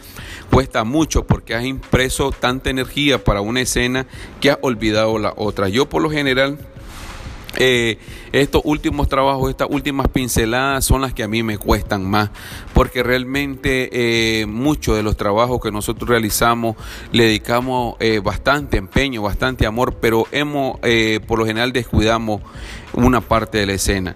cuesta 0.52 0.84
mucho 0.84 1.26
porque 1.26 1.56
has 1.56 1.66
impreso 1.66 2.30
tanta 2.32 2.70
energía 2.70 3.24
para 3.24 3.42
una 3.42 3.62
escena 3.62 4.06
que 4.40 4.52
has 4.52 4.60
olvidado 4.62 5.18
la 5.18 5.34
otra. 5.36 5.70
Yo 5.70 5.90
por 5.90 6.04
lo 6.04 6.12
general 6.12 6.60
eh, 7.56 7.98
estos 8.32 8.62
últimos 8.64 9.10
trabajos, 9.10 9.50
estas 9.50 9.70
últimas 9.72 10.08
pinceladas 10.10 10.86
son 10.86 11.02
las 11.02 11.16
que 11.16 11.24
a 11.24 11.28
mí 11.28 11.42
me 11.42 11.58
cuestan 11.58 12.08
más, 12.08 12.30
porque 12.76 13.02
realmente 13.02 13.90
eh, 13.92 14.46
muchos 14.46 14.96
de 14.96 15.02
los 15.02 15.18
trabajos 15.18 15.60
que 15.64 15.72
nosotros 15.72 16.08
realizamos 16.08 16.76
le 17.12 17.24
dedicamos 17.24 17.96
eh, 18.00 18.20
bastante 18.24 18.78
empeño, 18.78 19.24
bastante 19.24 19.66
amor, 19.66 19.96
pero 20.00 20.28
hemos, 20.32 20.78
por 21.26 21.40
lo 21.40 21.46
general, 21.48 21.74
descuidamos 21.74 22.44
una 22.94 23.22
parte 23.22 23.58
de 23.58 23.66
la 23.66 23.74
escena. 23.74 24.16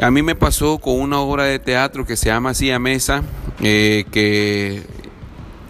A 0.00 0.10
mí 0.10 0.22
me 0.22 0.34
pasó 0.34 0.78
con 0.78 1.00
una 1.00 1.20
obra 1.20 1.44
de 1.44 1.58
teatro 1.58 2.06
que 2.06 2.16
se 2.16 2.26
llama 2.26 2.50
Así 2.50 2.70
a 2.70 2.78
Mesa, 2.78 3.22
que 3.60 4.82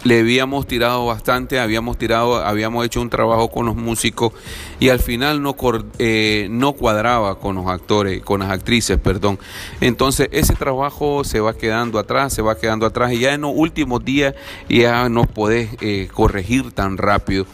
le 0.03 0.19
habíamos 0.19 0.67
tirado 0.67 1.05
bastante, 1.05 1.59
habíamos 1.59 1.97
tirado, 1.97 2.45
habíamos 2.45 2.85
hecho 2.85 3.01
un 3.01 3.09
trabajo 3.09 3.49
con 3.49 3.65
los 3.65 3.75
músicos 3.75 4.33
y 4.79 4.89
al 4.89 4.99
final 4.99 5.41
no, 5.41 5.55
eh, 5.99 6.47
no 6.49 6.73
cuadraba 6.73 7.39
con 7.39 7.55
los 7.55 7.67
actores, 7.67 8.21
con 8.21 8.41
las 8.41 8.49
actrices, 8.49 8.97
perdón. 8.97 9.39
Entonces 9.81 10.29
ese 10.31 10.55
trabajo 10.55 11.23
se 11.23 11.39
va 11.39 11.53
quedando 11.53 11.99
atrás, 11.99 12.33
se 12.33 12.41
va 12.41 12.57
quedando 12.57 12.85
atrás 12.85 13.13
y 13.13 13.19
ya 13.19 13.33
en 13.33 13.41
los 13.41 13.53
últimos 13.55 14.03
días 14.03 14.35
ya 14.69 15.07
no 15.09 15.23
podés 15.23 15.69
eh, 15.81 16.09
corregir 16.11 16.71
tan 16.71 16.97
rápido. 16.97 17.45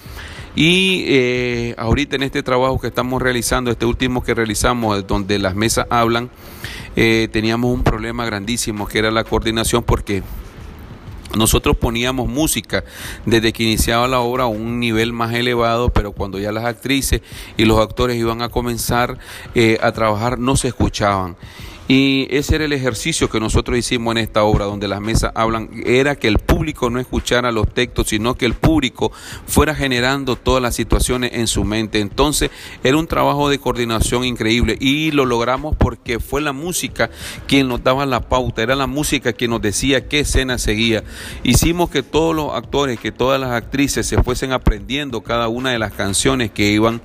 Y 0.56 1.06
eh, 1.08 1.75
ahorita 1.77 2.15
en 2.15 2.24
este 2.24 2.44
trabajo 2.44 2.79
que 2.79 2.88
estamos 2.88 3.22
realizando, 3.22 3.72
este 3.72 3.86
último 3.86 4.24
que 4.24 4.34
realizamos, 4.34 5.06
donde 5.08 5.39
las 5.39 5.56
mesas 5.56 5.86
hablan, 5.89 6.29
teníamos 6.96 7.74
un 7.74 7.84
problema 7.84 8.25
grandísimo 8.25 8.86
que 8.86 9.00
era 9.00 9.10
la 9.10 9.24
coordinación 9.24 9.84
porque 9.84 10.22
nosotros 11.38 11.77
poníamos 11.77 12.27
música 12.27 12.84
desde 13.25 13.53
que 13.53 13.63
iniciaba 13.63 14.08
la 14.08 14.20
obra 14.20 14.46
a 14.46 14.48
un 14.48 14.79
nivel 14.79 15.13
más 15.13 15.34
elevado, 15.34 15.89
pero 15.89 16.12
cuando 16.12 16.39
ya 16.39 16.51
las 16.51 16.65
actrices 16.65 17.22
y 17.56 17.65
los 17.65 17.79
actores 17.79 18.18
iban 18.18 18.41
a 18.41 18.50
comenzar 18.50 19.20
eh, 19.53 19.77
a 19.82 19.91
trabajar 19.91 20.39
no 20.39 20.56
se 20.56 20.70
escuchaban. 20.70 21.38
Y 21.91 22.27
ese 22.29 22.53
era 22.53 22.65
el 22.65 22.74
ejercicio 22.74 23.31
que 23.31 23.39
nosotros 23.39 23.75
hicimos 23.75 24.12
en 24.12 24.19
esta 24.19 24.43
obra, 24.43 24.65
donde 24.65 24.88
las 24.88 25.01
mesas 25.01 25.31
hablan, 25.34 25.72
era 25.88 26.15
que 26.15 26.27
el 26.27 26.38
público 26.38 26.91
no 26.91 27.00
escuchara 27.00 27.51
los 27.51 27.74
textos, 27.74 28.10
sino 28.10 28.36
que 28.36 28.46
el 28.46 28.53
público 28.53 29.12
fuera 29.48 29.74
generando 29.74 30.36
todas 30.36 30.62
las 30.62 30.75
situaciones 30.75 31.31
en 31.34 31.48
su 31.48 31.63
mente. 31.63 32.00
Entonces 32.00 32.51
era 32.84 32.96
un 32.96 33.08
trabajo 33.08 33.50
de 33.50 33.58
coordinación 33.58 34.24
increíble 34.24 34.77
y 34.79 35.10
lo 35.10 35.25
logramos 35.25 35.75
porque 35.75 36.19
fue 36.19 36.41
la 36.41 36.53
música 36.53 37.10
quien 37.48 37.67
nos 37.67 37.84
daba 37.84 38.05
la 38.05 38.22
pauta, 38.22 38.62
era 38.62 38.75
la 38.75 38.86
música 38.86 39.34
quien 39.34 39.50
nos 39.50 39.62
decía 39.63 40.08
qué 40.08 40.19
escena 40.19 40.60
seguía. 40.60 41.03
Hicimos 41.41 41.89
que 41.89 42.03
todos 42.03 42.36
los 42.36 42.53
actores, 42.53 43.00
que 43.00 43.12
todas 43.12 43.41
las 43.41 43.50
actrices 43.50 44.05
se 44.05 44.22
fuesen 44.22 44.51
aprendiendo 44.51 45.22
cada 45.22 45.48
una 45.48 45.72
de 45.72 45.79
las 45.79 45.93
canciones 45.93 46.51
que 46.51 46.72
iban 46.72 47.01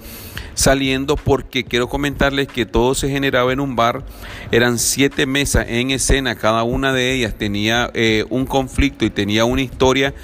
saliendo 0.55 1.17
porque 1.17 1.65
quiero 1.65 1.89
comentarles 1.89 2.49
que 2.49 2.67
todo 2.67 2.95
se 2.95 3.09
generaba 3.09 3.53
en 3.53 3.61
un 3.61 3.77
bar, 3.77 4.05
eran 4.51 4.79
siete 4.79 5.27
mesas 5.27 5.67
en 5.69 5.91
escena, 5.91 6.37
cada 6.37 6.63
una 6.63 6.93
de 6.93 7.13
ellas 7.13 7.35
tenía 7.37 7.91
eh, 7.95 8.25
un 8.31 8.47
conflicto 8.47 9.05
y 9.05 9.11
tenía 9.11 9.45
una 9.45 9.63
historia, 9.63 10.15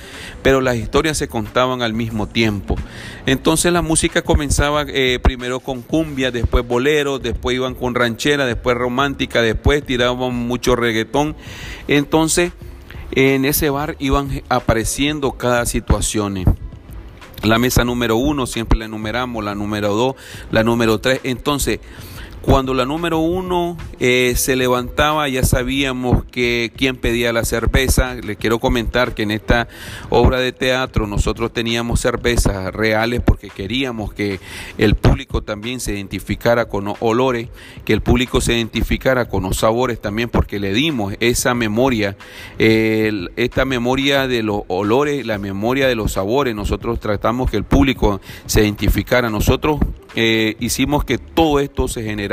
pero 0.42 0.60
las 0.60 0.76
historias 0.76 1.18
se 1.18 1.28
contaban 1.28 1.82
al 1.82 1.94
mismo 1.94 2.26
tiempo. 2.26 2.76
Entonces 3.26 3.72
la 3.72 3.82
música 3.82 4.22
comenzaba 4.22 4.84
eh, 4.88 5.18
primero 5.22 5.60
con 5.60 5.82
cumbia, 5.82 6.30
después 6.30 6.66
bolero, 6.66 7.18
después 7.18 7.56
iban 7.56 7.74
con 7.74 7.94
ranchera, 7.94 8.46
después 8.46 8.76
romántica, 8.76 9.42
después 9.42 9.84
tiraban 9.84 10.34
mucho 10.34 10.76
reggaetón. 10.76 11.36
Entonces 11.88 12.52
en 13.12 13.44
ese 13.44 13.70
bar 13.70 13.96
iban 13.98 14.42
apareciendo 14.48 15.32
cada 15.32 15.66
situación. 15.66 16.44
La 17.42 17.58
mesa 17.58 17.84
número 17.84 18.16
uno 18.16 18.46
siempre 18.46 18.78
la 18.78 18.84
enumeramos, 18.84 19.42
la 19.42 19.54
número 19.54 19.94
dos, 19.94 20.16
la 20.50 20.62
número 20.62 20.98
tres. 20.98 21.20
Entonces, 21.24 21.80
cuando 22.42 22.72
la 22.72 22.86
número 22.86 23.18
uno 23.18 23.76
eh, 23.98 24.32
se 24.34 24.56
levantaba 24.56 25.28
ya 25.28 25.44
sabíamos 25.44 26.24
que 26.24 26.72
quién 26.74 26.96
pedía 26.96 27.32
la 27.32 27.44
cerveza. 27.44 28.14
Les 28.14 28.38
quiero 28.38 28.58
comentar 28.58 29.14
que 29.14 29.24
en 29.24 29.30
esta 29.30 29.68
obra 30.08 30.38
de 30.38 30.52
teatro 30.52 31.06
nosotros 31.06 31.52
teníamos 31.52 32.00
cervezas 32.00 32.72
reales 32.72 33.20
porque 33.24 33.50
queríamos 33.50 34.12
que 34.14 34.40
el 34.78 34.94
público 34.94 35.42
también 35.42 35.80
se 35.80 35.92
identificara 35.92 36.66
con 36.66 36.86
los 36.86 36.96
olores, 37.00 37.48
que 37.84 37.92
el 37.92 38.00
público 38.00 38.40
se 38.40 38.54
identificara 38.54 39.26
con 39.26 39.42
los 39.42 39.58
sabores 39.58 40.00
también 40.00 40.30
porque 40.30 40.58
le 40.58 40.72
dimos 40.72 41.14
esa 41.20 41.54
memoria, 41.54 42.16
esta 42.58 43.64
memoria 43.64 44.26
de 44.26 44.42
los 44.42 44.62
olores, 44.68 45.26
la 45.26 45.38
memoria 45.38 45.88
de 45.88 45.94
los 45.94 46.12
sabores. 46.12 46.54
Nosotros 46.54 47.00
tratamos 47.00 47.50
que 47.50 47.58
el 47.58 47.64
público 47.64 48.20
se 48.46 48.62
identificara. 48.62 49.28
Nosotros 49.28 49.80
eh, 50.14 50.56
hicimos 50.58 51.04
que 51.04 51.18
todo 51.18 51.60
esto 51.60 51.86
se 51.86 52.02
generara 52.02 52.29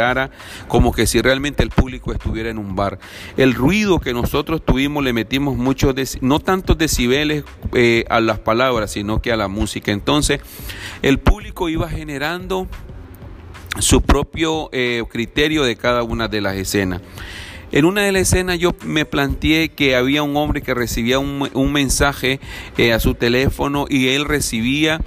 como 0.68 0.94
que 0.94 1.08
si 1.08 1.22
realmente 1.22 1.64
el 1.64 1.70
público 1.70 2.12
estuviera 2.12 2.50
en 2.50 2.58
un 2.58 2.76
bar. 2.76 3.00
El 3.36 3.54
ruido 3.54 4.00
que 4.00 4.14
nosotros 4.14 4.64
tuvimos 4.64 5.04
le 5.04 5.14
metimos 5.14 5.58
muchos, 5.58 5.96
no 6.22 6.40
tantos 6.40 6.78
decibeles 6.78 7.44
eh, 7.74 8.06
a 8.10 8.20
las 8.20 8.40
palabras, 8.40 8.92
sino 8.92 9.22
que 9.22 9.32
a 9.32 9.38
la 9.38 9.48
música. 9.48 9.92
Entonces, 9.92 10.40
el 11.02 11.20
público 11.20 11.70
iba 11.70 11.90
generando 11.90 12.68
su 13.80 14.02
propio 14.02 14.70
eh, 14.72 15.04
criterio 15.10 15.64
de 15.64 15.76
cada 15.76 16.04
una 16.04 16.28
de 16.28 16.42
las 16.42 16.56
escenas. 16.56 17.02
En 17.72 17.84
una 17.84 18.04
de 18.04 18.12
las 18.14 18.22
escenas 18.24 18.60
yo 18.60 18.74
me 18.86 19.06
planteé 19.06 19.70
que 19.70 19.96
había 19.96 20.24
un 20.24 20.38
hombre 20.38 20.62
que 20.62 20.74
recibía 20.74 21.20
un, 21.20 21.74
mensaje 21.74 22.40
a 22.94 23.00
su 23.00 23.14
teléfono 23.14 23.88
y 23.90 24.08
él 24.10 24.24
recibía 24.24 25.02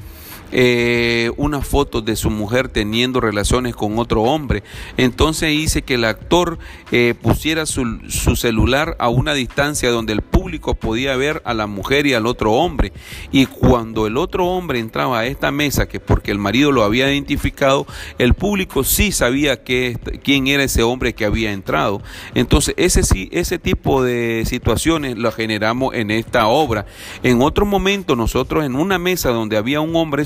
eh, 0.52 1.30
una 1.36 1.60
foto 1.60 2.00
de 2.00 2.16
su 2.16 2.30
mujer 2.30 2.68
teniendo 2.68 3.20
relaciones 3.20 3.74
con 3.76 3.98
otro 3.98 4.22
hombre. 4.22 4.62
Entonces 4.96 5.50
dice 5.50 5.82
que 5.82 5.94
el 5.94 6.04
actor 6.04 6.58
eh, 6.90 7.14
pusiera 7.20 7.66
su, 7.66 8.00
celular 8.36 8.96
a 8.98 9.08
una 9.08 9.34
distancia 9.34 9.90
donde 9.90 10.12
el 10.12 10.22
público 10.22 10.74
podía 10.74 11.16
ver 11.16 11.42
a 11.44 11.54
la 11.54 11.66
mujer 11.66 12.06
y 12.06 12.14
al 12.14 12.26
otro 12.26 12.52
hombre. 12.52 12.92
Y 13.30 13.46
cuando 13.46 14.06
el 14.06 14.16
otro 14.16 14.46
hombre 14.46 14.78
entraba 14.78 15.20
a 15.20 15.26
esta 15.26 15.50
mesa, 15.50 15.86
que 15.86 16.00
porque 16.00 16.30
el 16.30 16.38
marido 16.38 16.72
lo 16.72 16.82
había 16.82 17.12
identificado, 17.12 17.86
el 18.18 18.34
público 18.34 18.84
sí 18.84 19.12
sabía 19.12 19.62
quién 19.62 20.46
era 20.46 20.64
ese 20.64 20.82
hombre 20.82 21.14
que 21.14 21.24
había 21.24 21.52
entrado. 21.52 22.02
Entonces 22.34 22.74
ese, 22.76 23.28
ese 23.32 23.58
tipo 23.58 24.02
de 24.02 24.44
situaciones 24.46 25.16
lo 25.16 25.30
generamos 25.32 25.94
en 25.94 26.10
esta 26.10 26.46
obra. 26.46 26.86
En 27.22 27.40
otro 27.42 27.66
momento 27.66 28.16
nosotros 28.16 28.64
en 28.64 28.74
una 28.74 28.98
mesa 28.98 29.30
donde 29.30 29.56
había 29.56 29.80
un 29.80 29.94
hombre 29.96 30.24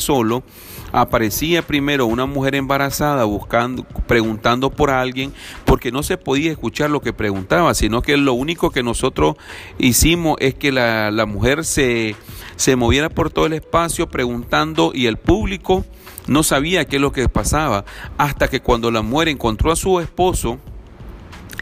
aparecía 0.93 1.63
primero 1.63 2.07
una 2.07 2.27
mujer 2.27 2.55
embarazada 2.55 3.25
buscando, 3.25 3.85
preguntando 4.07 4.71
por 4.71 4.91
alguien, 4.91 5.33
porque 5.65 5.91
no 5.91 6.03
se 6.03 6.17
podía 6.17 6.53
escuchar 6.53 6.91
lo 6.91 7.01
que 7.01 7.13
preguntaba, 7.13 7.75
sino 7.75 8.01
que 8.03 8.17
lo 8.17 8.35
único 8.35 8.71
que 8.71 8.83
nosotros 8.83 9.37
hicimos 9.79 10.37
es 10.41 10.55
que 10.55 10.71
la, 10.71 11.11
la 11.11 11.27
mujer 11.27 11.65
se, 11.65 12.15
se 12.57 12.77
moviera 12.77 13.09
por 13.09 13.31
todo 13.31 13.47
el 13.47 13.55
espacio 13.55 14.09
preguntando 14.09 14.93
y 14.95 15.07
el 15.07 15.17
público 15.17 15.85
no 16.27 16.43
sabía 16.43 16.85
qué 16.85 16.97
es 16.97 17.03
lo 17.03 17.13
que 17.13 17.29
pasaba, 17.29 17.85
hasta 18.17 18.49
que 18.49 18.61
cuando 18.61 18.91
la 18.91 19.03
mujer 19.03 19.29
encontró 19.29 19.73
a 19.73 19.77
su 19.77 20.01
esposo, 20.01 20.59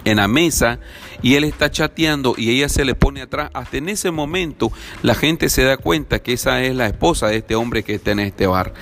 en 0.05 0.17
la 0.17 0.29
mesa 0.29 0.79
y 1.23 1.35
él 1.35 1.45
está 1.45 1.71
chateando 1.71 2.35
y 2.37 2.51
ella 2.51 2.69
se 2.69 2.85
le 2.85 2.95
pone 2.95 3.23
atrás, 3.23 3.51
hasta 3.55 3.77
en 3.77 3.89
ese 3.89 4.11
momento 4.11 4.73
la 5.03 5.15
gente 5.15 5.49
se 5.49 5.63
da 5.63 5.77
cuenta 5.77 6.21
que 6.21 6.33
esa 6.35 6.63
es 6.63 6.75
la 6.75 6.87
esposa 6.87 7.29
de 7.29 7.39
este 7.39 7.55
hombre 7.55 7.83
que 7.83 7.95
está 7.95 8.11
en 8.11 8.21
este 8.21 8.47
bar. 8.47 8.75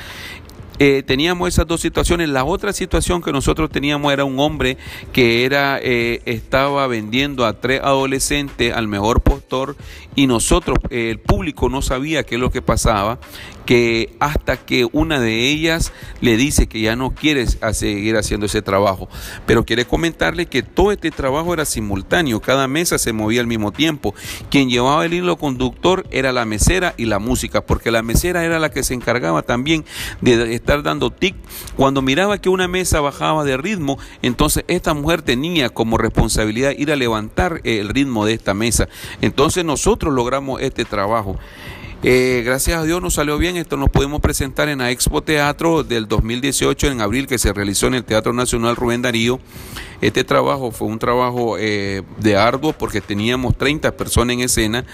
Eh, 0.83 1.03
teníamos 1.03 1.47
esas 1.47 1.67
dos 1.67 1.83
situaciones. 1.83 2.31
La 2.31 2.45
otra 2.45 2.73
situación 2.73 3.21
que 3.21 3.33
nosotros 3.33 3.69
teníamos 3.69 4.15
era 4.15 4.25
un 4.25 4.41
hombre 4.41 4.79
que 5.13 5.45
era 5.45 5.79
eh, 5.79 6.23
estaba 6.25 6.87
vendiendo 6.87 7.45
a 7.45 7.61
tres 7.61 7.83
adolescentes 7.83 8.75
al 8.75 8.89
mejor 8.89 9.21
postor 9.21 9.77
y 10.15 10.27
nosotros, 10.27 10.79
eh, 10.89 11.11
el 11.11 11.19
público 11.19 11.69
no 11.69 11.83
sabía 11.83 12.23
qué 12.23 12.37
es 12.37 12.41
lo 12.41 12.51
que 12.51 12.63
pasaba, 12.63 13.19
que 13.71 14.17
hasta 14.19 14.57
que 14.57 14.89
una 14.91 15.21
de 15.21 15.49
ellas 15.49 15.93
le 16.21 16.37
dice 16.37 16.67
que 16.67 16.81
ya 16.81 16.97
no 16.97 17.15
quiere 17.15 17.47
seguir 17.47 18.17
haciendo 18.17 18.47
ese 18.47 18.63
trabajo. 18.63 19.09
Pero 19.47 19.65
quiere 19.65 19.85
comentarle 19.85 20.47
que 20.47 20.65
todo 20.65 20.91
este 20.91 21.13
trabajo 21.13 21.55
era 21.55 21.65
simultáneo, 21.65 22.41
cada 22.41 22.67
mesa 22.67 22.99
se 22.99 23.13
movía 23.13 23.41
al 23.41 23.47
mismo 23.47 23.71
tiempo. 23.71 24.13
Quien 24.51 24.71
llevaba 24.71 25.07
el 25.07 25.15
hilo 25.15 25.37
conductor 25.37 26.05
era 26.11 26.33
la 26.33 26.45
mesera 26.47 26.95
y 26.97 27.05
la 27.05 27.21
música, 27.21 27.65
porque 27.65 27.93
la 27.93 28.03
mesera 28.03 28.45
era 28.45 28.59
la 28.59 28.73
que 28.73 28.83
se 28.83 28.95
encargaba 28.95 29.43
también 29.43 29.85
de 30.21 30.53
estar 30.53 30.83
dando 30.83 31.13
tic. 31.13 31.37
Cuando 31.77 32.03
miraba 32.03 32.39
que 32.39 32.49
una 32.49 32.67
mesa 32.67 33.01
bajaba 33.01 33.45
de 33.45 33.57
ritmo, 33.57 34.01
entonces 34.21 34.65
esta 34.67 34.95
mujer 34.95 35.23
tenía 35.23 35.69
como 35.71 35.97
responsabilidad 35.97 36.73
ir 36.77 36.91
a 36.91 36.97
levantar 36.97 37.61
el 37.63 37.89
ritmo 37.91 38.27
de 38.27 38.33
esta 38.33 38.53
mesa. 38.53 38.89
Entonces 39.21 39.65
nosotros 39.65 40.13
logramos 40.13 40.61
este 40.61 40.85
trabajo. 40.85 41.39
Eh, 42.03 42.43
gracias 42.47 42.79
a 42.79 42.85
Dios 42.85 43.03
nos 43.03 43.15
salió 43.15 43.37
bien, 43.37 43.59
esto 43.59 43.77
nos 43.77 43.91
pudimos 43.91 44.23
presentar 44.23 44.71
en 44.71 44.79
la 44.79 44.91
Expo 44.91 45.21
Teatro 45.21 45.85
del 45.85 46.09
2018 46.09 46.87
en 46.87 47.03
abril 47.03 47.27
que 47.27 47.37
se 47.37 47.53
realizó 47.53 47.89
en 47.89 47.95
el 47.95 48.05
Teatro 48.05 48.33
Nacional 48.33 48.75
Rubén 48.75 49.03
Darío. 49.03 49.39
Este 50.01 50.25
trabajo 50.25 50.71
fue 50.71 50.89
un 50.89 50.99
trabajo 50.99 51.57
eh, 51.59 52.03
de 52.19 52.37
arduo 52.37 52.73
porque 52.73 53.01
teníamos 53.01 53.57
30 53.57 53.93
personas 53.93 54.35
en 54.35 54.41
escena. 54.41 54.85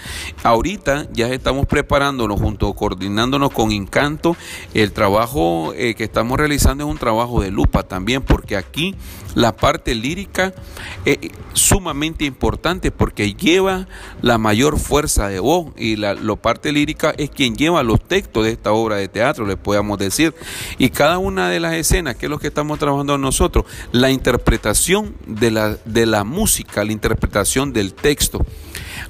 Ahorita 0.43 1.07
ya 1.13 1.27
estamos 1.29 1.65
preparándonos 1.65 2.39
junto, 2.39 2.73
coordinándonos 2.73 3.51
con 3.51 3.71
Encanto. 3.71 4.35
El 4.73 4.91
trabajo 4.91 5.73
eh, 5.75 5.95
que 5.95 6.03
estamos 6.03 6.37
realizando 6.37 6.85
es 6.85 6.89
un 6.89 6.97
trabajo 6.97 7.41
de 7.41 7.51
lupa 7.51 7.83
también 7.83 8.21
porque 8.21 8.57
aquí 8.57 8.95
la 9.37 9.55
parte 9.55 9.93
lírica 9.93 10.51
es 11.05 11.19
sumamente 11.53 12.25
importante 12.25 12.89
porque 12.89 13.35
lleva 13.35 13.87
la 14.23 14.39
mayor 14.39 14.79
fuerza 14.79 15.27
de 15.27 15.39
voz 15.39 15.67
y 15.77 15.95
la, 15.95 16.15
parte 16.41 16.71
lírica 16.71 17.13
es 17.15 17.29
quien 17.29 17.55
lleva 17.55 17.83
los 17.83 18.01
textos 18.01 18.45
de 18.45 18.51
esta 18.53 18.71
obra 18.71 18.95
de 18.95 19.07
teatro, 19.07 19.45
le 19.45 19.55
podemos 19.55 19.99
decir. 19.99 20.33
Y 20.79 20.89
cada 20.89 21.19
una 21.19 21.49
de 21.49 21.59
las 21.59 21.75
escenas, 21.75 22.15
que 22.15 22.25
es 22.25 22.29
lo 22.31 22.39
que 22.39 22.47
estamos 22.47 22.79
trabajando 22.79 23.15
nosotros, 23.19 23.65
la 23.91 24.09
interpretación 24.09 24.96
de 25.25 25.51
la, 25.51 25.77
de 25.85 26.05
la 26.05 26.23
música, 26.23 26.83
la 26.83 26.91
interpretación 26.91 27.73
del 27.73 27.93
texto. 27.93 28.45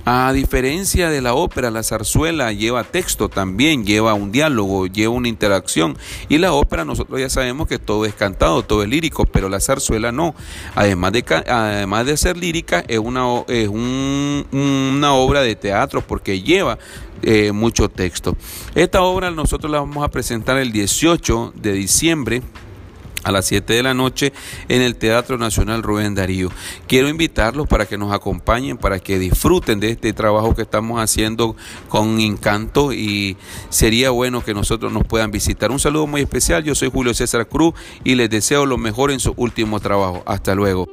A 0.05 0.31
diferencia 0.31 1.09
de 1.09 1.21
la 1.21 1.33
ópera, 1.33 1.69
la 1.69 1.83
zarzuela 1.83 2.51
lleva 2.53 2.83
texto 2.83 3.29
también, 3.29 3.85
lleva 3.85 4.13
un 4.13 4.31
diálogo, 4.31 4.87
lleva 4.87 5.13
una 5.13 5.27
interacción. 5.27 5.97
Y 6.29 6.37
la 6.37 6.53
ópera 6.53 6.85
nosotros 6.85 7.19
ya 7.19 7.29
sabemos 7.29 7.67
que 7.67 7.77
todo 7.77 8.05
es 8.05 8.13
cantado, 8.13 8.63
todo 8.63 8.83
es 8.83 8.89
lírico, 8.89 9.25
pero 9.25 9.49
la 9.49 9.59
zarzuela 9.59 10.11
no. 10.11 10.33
Además 10.75 11.11
de, 11.11 11.25
además 11.47 12.05
de 12.05 12.17
ser 12.17 12.37
lírica, 12.37 12.83
es 12.87 12.99
una, 12.99 13.43
es 13.47 13.67
una 13.67 15.13
obra 15.13 15.41
de 15.41 15.55
teatro 15.55 16.01
porque 16.05 16.41
lleva 16.41 16.77
eh, 17.21 17.51
mucho 17.51 17.89
texto. 17.89 18.37
Esta 18.75 19.01
obra 19.01 19.31
nosotros 19.31 19.71
la 19.71 19.79
vamos 19.79 20.05
a 20.05 20.09
presentar 20.09 20.57
el 20.57 20.71
18 20.71 21.53
de 21.55 21.73
diciembre 21.73 22.41
a 23.27 23.31
las 23.31 23.45
7 23.45 23.73
de 23.73 23.83
la 23.83 23.93
noche 23.93 24.31
en 24.69 24.81
el 24.81 24.95
Teatro 24.95 25.37
Nacional 25.37 25.83
Rubén 25.83 26.15
Darío. 26.15 26.49
Quiero 26.87 27.09
invitarlos 27.09 27.67
para 27.67 27.85
que 27.85 27.97
nos 27.97 28.13
acompañen, 28.13 28.77
para 28.77 28.99
que 28.99 29.19
disfruten 29.19 29.79
de 29.79 29.91
este 29.91 30.13
trabajo 30.13 30.55
que 30.55 30.61
estamos 30.61 31.01
haciendo 31.01 31.55
con 31.89 32.19
encanto 32.19 32.93
y 32.93 33.35
sería 33.69 34.11
bueno 34.11 34.43
que 34.43 34.53
nosotros 34.53 34.93
nos 34.93 35.05
puedan 35.05 35.31
visitar. 35.31 35.71
Un 35.71 35.79
saludo 35.79 36.07
muy 36.07 36.21
especial, 36.21 36.63
yo 36.63 36.73
soy 36.73 36.89
Julio 36.89 37.13
César 37.13 37.47
Cruz 37.47 37.73
y 38.03 38.15
les 38.15 38.29
deseo 38.29 38.65
lo 38.65 38.77
mejor 38.77 39.11
en 39.11 39.19
su 39.19 39.33
último 39.35 39.79
trabajo. 39.79 40.23
Hasta 40.25 40.55
luego. 40.55 40.87